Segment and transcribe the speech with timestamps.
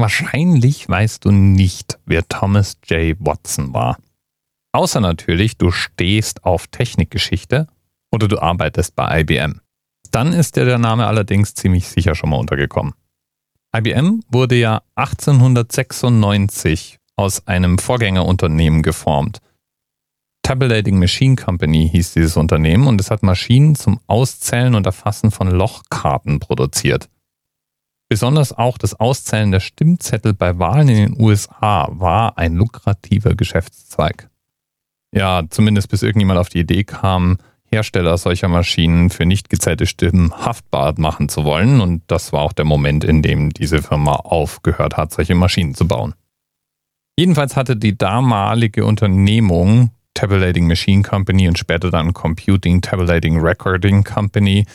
[0.00, 3.14] Wahrscheinlich weißt du nicht, wer Thomas J.
[3.20, 3.98] Watson war.
[4.72, 7.66] Außer natürlich, du stehst auf Technikgeschichte
[8.10, 9.60] oder du arbeitest bei IBM.
[10.10, 12.94] Dann ist dir der Name allerdings ziemlich sicher schon mal untergekommen.
[13.76, 19.40] IBM wurde ja 1896 aus einem Vorgängerunternehmen geformt.
[20.42, 25.50] Tabulating Machine Company hieß dieses Unternehmen und es hat Maschinen zum Auszählen und Erfassen von
[25.50, 27.10] Lochkarten produziert.
[28.10, 34.28] Besonders auch das Auszählen der Stimmzettel bei Wahlen in den USA war ein lukrativer Geschäftszweig.
[35.14, 40.32] Ja, zumindest bis irgendjemand auf die Idee kam, Hersteller solcher Maschinen für nicht gezählte Stimmen
[40.32, 41.80] haftbar machen zu wollen.
[41.80, 45.86] Und das war auch der Moment, in dem diese Firma aufgehört hat, solche Maschinen zu
[45.86, 46.14] bauen.
[47.16, 54.66] Jedenfalls hatte die damalige Unternehmung Tabulating Machine Company und später dann Computing Tabulating Recording Company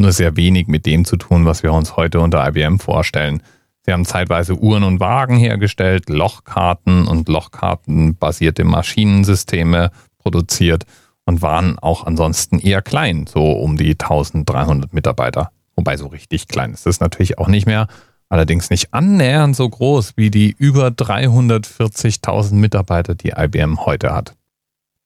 [0.00, 3.42] nur sehr wenig mit dem zu tun, was wir uns heute unter IBM vorstellen.
[3.86, 10.84] Sie haben zeitweise Uhren und Wagen hergestellt, Lochkarten und Lochkartenbasierte Maschinensysteme produziert
[11.24, 15.50] und waren auch ansonsten eher klein, so um die 1300 Mitarbeiter.
[15.76, 17.86] Wobei so richtig klein ist es natürlich auch nicht mehr,
[18.28, 24.34] allerdings nicht annähernd so groß wie die über 340.000 Mitarbeiter, die IBM heute hat.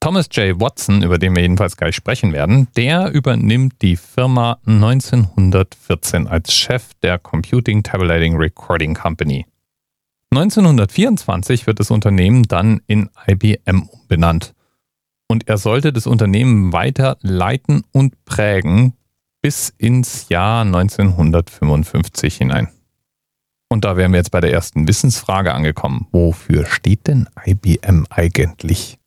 [0.04, 0.60] Thomas J.
[0.60, 6.92] Watson, über den wir jedenfalls gleich sprechen werden, der übernimmt die Firma 1914 als Chef
[7.02, 9.46] der Computing Tabulating Recording Company.
[10.30, 14.52] 1924 wird das Unternehmen dann in IBM umbenannt.
[15.26, 18.92] Und er sollte das Unternehmen weiter leiten und prägen
[19.40, 22.68] bis ins Jahr 1955 hinein.
[23.70, 26.08] Und da wären wir jetzt bei der ersten Wissensfrage angekommen.
[26.12, 28.98] Wofür steht denn IBM eigentlich?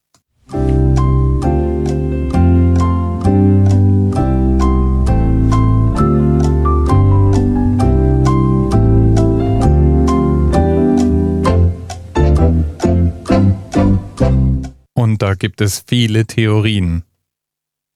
[0.49, 0.61] Und
[15.21, 17.03] da gibt es viele Theorien.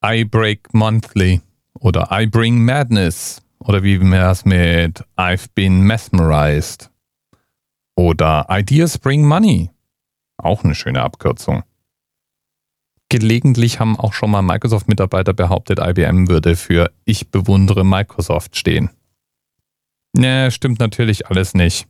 [0.04, 1.42] I break monthly
[1.80, 6.90] oder I bring madness oder wie wir es mit I've been mesmerized
[7.96, 9.70] oder Ideas bring money.
[10.38, 11.64] Auch eine schöne Abkürzung.
[13.12, 18.90] Gelegentlich haben auch schon mal Microsoft-Mitarbeiter behauptet, IBM würde für Ich bewundere Microsoft stehen.
[20.14, 21.88] Ne, stimmt natürlich alles nicht.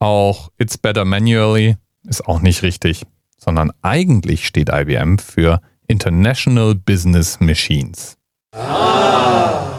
[0.00, 1.76] Auch It's Better Manually
[2.08, 3.04] ist auch nicht richtig,
[3.38, 8.18] sondern eigentlich steht IBM für International Business Machines.
[8.50, 9.78] Ah.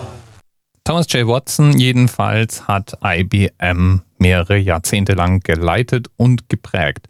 [0.85, 1.27] Thomas J.
[1.27, 7.09] Watson jedenfalls hat IBM mehrere Jahrzehnte lang geleitet und geprägt.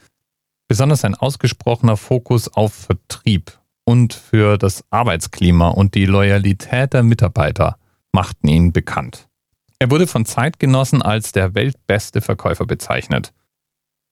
[0.67, 7.77] Besonders ein ausgesprochener Fokus auf Vertrieb und für das Arbeitsklima und die Loyalität der Mitarbeiter
[8.11, 9.27] machten ihn bekannt.
[9.79, 13.33] Er wurde von Zeitgenossen als der weltbeste Verkäufer bezeichnet.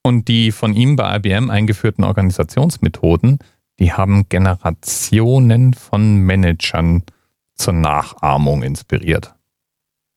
[0.04, 3.40] Und die von ihm bei IBM eingeführten Organisationsmethoden,
[3.80, 7.04] die haben Generationen von Managern
[7.56, 9.36] zur Nachahmung inspiriert.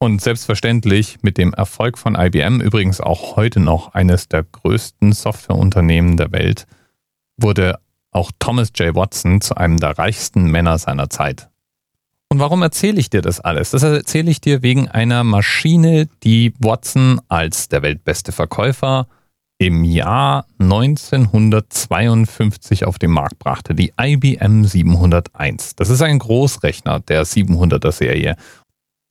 [0.04, 6.19] Und selbstverständlich mit dem Erfolg von IBM, übrigens auch heute noch eines der größten Softwareunternehmen
[6.19, 6.66] der Welt,
[7.38, 7.78] wurde
[8.10, 8.94] auch Thomas J.
[8.94, 11.48] Watson zu einem der reichsten Männer seiner Zeit.
[12.28, 13.70] Und warum erzähle ich dir das alles?
[13.70, 19.09] Das erzähle ich dir wegen einer Maschine, die Watson als der weltbeste Verkäufer
[19.56, 25.76] im Jahr 1952 auf den Markt brachte, die IBM 701.
[25.76, 28.37] Das ist ein Großrechner der 700er Serie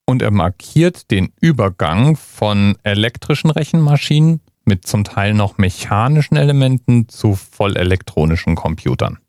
[0.06, 7.36] und er markiert den Übergang von elektrischen Rechenmaschinen mit zum Teil noch mechanischen Elementen zu
[7.36, 9.20] vollelektronischen Computern.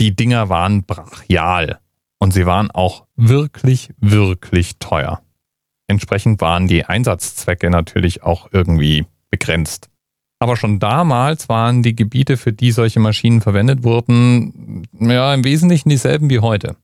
[0.00, 1.78] Die Dinger waren brachial
[2.18, 5.22] und sie waren auch wirklich, wirklich teuer.
[5.86, 9.90] Entsprechend waren die Einsatzzwecke natürlich auch irgendwie begrenzt.
[10.40, 15.88] Aber schon damals waren die Gebiete, für die solche Maschinen verwendet wurden, ja, im Wesentlichen
[15.88, 16.76] dieselben wie heute.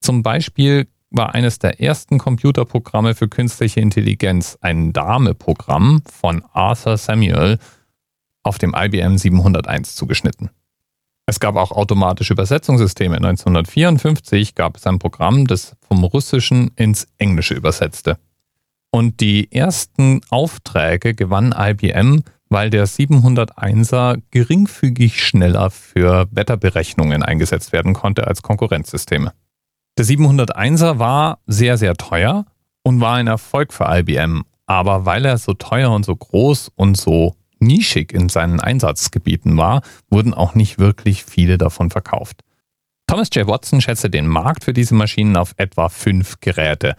[0.00, 7.58] Zum Beispiel war eines der ersten Computerprogramme für künstliche Intelligenz ein Dame-Programm von Arthur Samuel
[8.42, 10.50] auf dem IBM 701 zugeschnitten.
[11.26, 13.16] Es gab auch automatische Übersetzungssysteme.
[13.16, 18.18] 1954 gab es ein Programm, das vom Russischen ins Englische übersetzte.
[18.90, 27.94] Und die ersten Aufträge gewann IBM, weil der 701er geringfügig schneller für Wetterberechnungen eingesetzt werden
[27.94, 29.32] konnte als Konkurrenzsysteme.
[29.98, 32.46] Der 701er war sehr, sehr teuer
[32.82, 34.44] und war ein Erfolg für IBM.
[34.66, 39.82] Aber weil er so teuer und so groß und so nischig in seinen Einsatzgebieten war,
[40.08, 42.40] wurden auch nicht wirklich viele davon verkauft.
[43.06, 43.46] Thomas J.
[43.46, 46.96] Watson schätzte den Markt für diese Maschinen auf etwa fünf Geräte.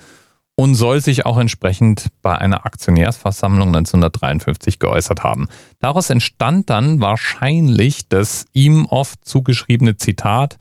[0.56, 5.48] und soll sich auch entsprechend bei einer Aktionärsversammlung 1953 geäußert haben.
[5.80, 10.58] Daraus entstand dann wahrscheinlich das ihm oft zugeschriebene Zitat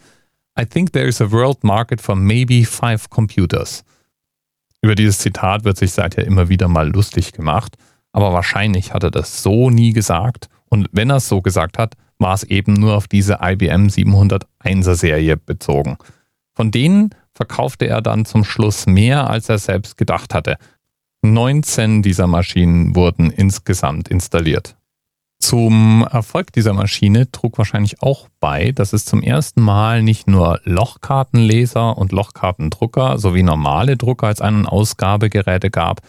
[0.58, 3.84] I think there is a world market for maybe five computers.
[4.82, 7.76] Über dieses Zitat wird sich seither immer wieder mal lustig gemacht,
[8.12, 11.94] aber wahrscheinlich hat er das so nie gesagt und wenn er es so gesagt hat,
[12.18, 15.96] war es eben nur auf diese IBM 701er Serie bezogen.
[16.54, 20.56] Von denen verkaufte er dann zum Schluss mehr, als er selbst gedacht hatte.
[21.22, 24.76] 19 dieser Maschinen wurden insgesamt installiert.
[25.42, 30.60] Zum Erfolg dieser Maschine trug wahrscheinlich auch bei, dass es zum ersten Mal nicht nur
[30.62, 36.00] Lochkartenleser und Lochkartendrucker sowie normale Drucker als Ein- und Ausgabegeräte gab,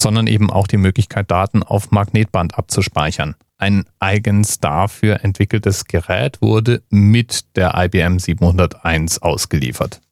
[0.00, 3.34] sondern eben auch die Möglichkeit, Daten auf Magnetband abzuspeichern.
[3.56, 10.02] Ein eigens dafür entwickeltes Gerät wurde mit der IBM 701 ausgeliefert.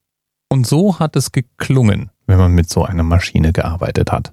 [0.49, 4.33] Und so hat es geklungen, wenn man mit so einer Maschine gearbeitet hat.